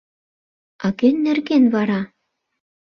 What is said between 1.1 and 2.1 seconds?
нерген вара?